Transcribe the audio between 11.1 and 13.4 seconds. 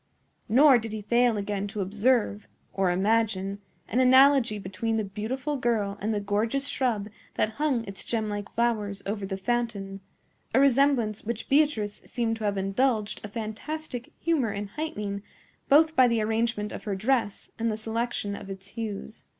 which Beatrice seemed to have indulged a